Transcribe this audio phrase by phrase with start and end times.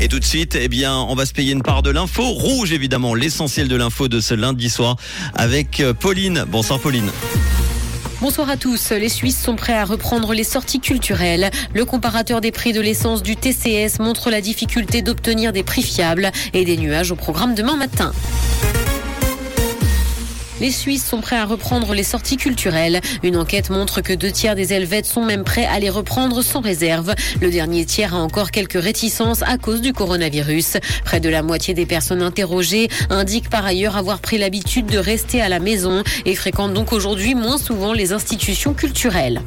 [0.00, 2.72] Et tout de suite, eh bien, on va se payer une part de l'info rouge,
[2.72, 4.96] évidemment, l'essentiel de l'info de ce lundi soir
[5.32, 6.44] avec euh, Pauline.
[6.46, 7.10] Bonsoir Pauline.
[8.20, 8.90] Bonsoir à tous.
[8.90, 11.50] Les Suisses sont prêts à reprendre les sorties culturelles.
[11.72, 16.30] Le comparateur des prix de l'essence du TCS montre la difficulté d'obtenir des prix fiables
[16.52, 18.12] et des nuages au programme demain matin.
[20.58, 23.02] Les Suisses sont prêts à reprendre les sorties culturelles.
[23.22, 26.60] Une enquête montre que deux tiers des Helvètes sont même prêts à les reprendre sans
[26.60, 27.14] réserve.
[27.42, 30.78] Le dernier tiers a encore quelques réticences à cause du coronavirus.
[31.04, 35.42] Près de la moitié des personnes interrogées indiquent par ailleurs avoir pris l'habitude de rester
[35.42, 39.42] à la maison et fréquentent donc aujourd'hui moins souvent les institutions culturelles.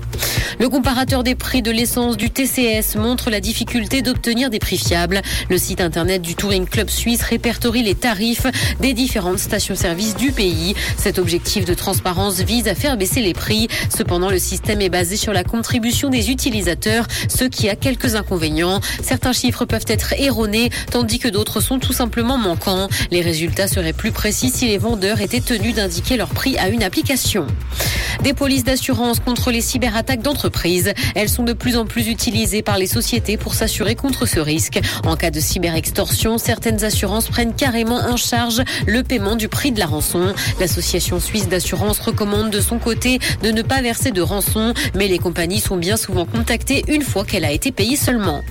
[0.59, 5.21] Le comparateur des prix de l'essence du TCS montre la difficulté d'obtenir des prix fiables.
[5.49, 8.45] Le site internet du Touring Club Suisse répertorie les tarifs
[8.79, 10.75] des différentes stations-service du pays.
[10.99, 13.69] Cet objectif de transparence vise à faire baisser les prix.
[13.95, 18.81] Cependant, le système est basé sur la contribution des utilisateurs, ce qui a quelques inconvénients.
[19.01, 22.89] Certains chiffres peuvent être erronés, tandis que d'autres sont tout simplement manquants.
[23.11, 26.83] Les résultats seraient plus précis si les vendeurs étaient tenus d'indiquer leur prix à une
[26.83, 27.47] application.
[28.23, 30.93] Des polices d'assurance contre les cyberattaques d'entreprise.
[31.15, 34.81] Elles sont de plus en plus utilisées par les sociétés pour s'assurer contre ce risque.
[35.05, 39.79] En cas de cyberextorsion, certaines assurances prennent carrément en charge le paiement du prix de
[39.79, 40.33] la rançon.
[40.89, 45.19] L'association suisse d'assurance recommande de son côté de ne pas verser de rançon, mais les
[45.19, 48.41] compagnies sont bien souvent contactées une fois qu'elle a été payée seulement.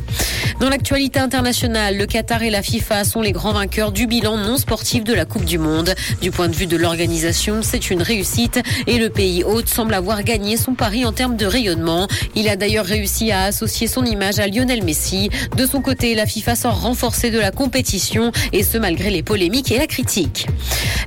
[0.60, 4.56] Dans l'actualité internationale, le Qatar et la FIFA sont les grands vainqueurs du bilan non
[4.56, 5.94] sportif de la Coupe du Monde.
[6.20, 10.24] Du point de vue de l'organisation, c'est une réussite et le pays hôte semble avoir
[10.24, 12.08] gagné son pari en termes de rayonnement.
[12.34, 15.30] Il a d'ailleurs réussi à associer son image à Lionel Messi.
[15.56, 19.70] De son côté, la FIFA sort renforcée de la compétition et ce malgré les polémiques
[19.70, 20.48] et la critique.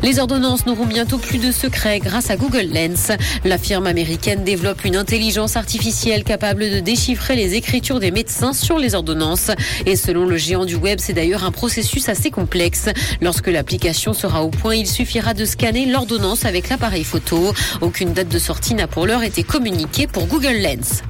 [0.01, 3.11] Les ordonnances n'auront bientôt plus de secrets grâce à Google Lens.
[3.43, 8.79] La firme américaine développe une intelligence artificielle capable de déchiffrer les écritures des médecins sur
[8.79, 9.40] les ordonnances.
[9.85, 12.89] Et selon le géant du web, c'est d'ailleurs un processus assez complexe.
[13.21, 17.53] Lorsque l'application sera au point, il suffira de scanner l'ordonnance avec l'appareil photo.
[17.81, 21.01] Aucune date de sortie n'a pour l'heure été communiquée pour Google Lens.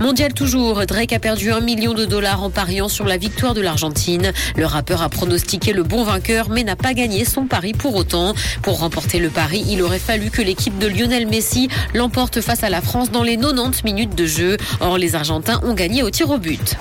[0.00, 3.60] Mondial toujours, Drake a perdu un million de dollars en pariant sur la victoire de
[3.60, 4.32] l'Argentine.
[4.56, 8.34] Le rappeur a pronostiqué le bon vainqueur mais n'a pas gagné son pari pour autant.
[8.62, 12.70] Pour remporter le pari, il aurait fallu que l'équipe de Lionel Messi l'emporte face à
[12.70, 14.56] la France dans les 90 minutes de jeu.
[14.80, 16.76] Or, les Argentins ont gagné au tir au but.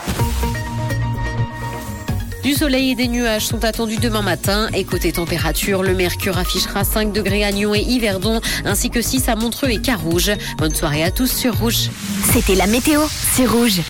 [2.44, 4.68] Du soleil et des nuages sont attendus demain matin.
[4.74, 9.30] Et côté température, le mercure affichera 5 degrés à Nyon et Yverdon, ainsi que 6
[9.30, 10.32] à Montreux et Carouge.
[10.58, 11.90] Bonne soirée à tous sur Rouge.
[12.34, 13.82] C'était la météo, c'est Rouge.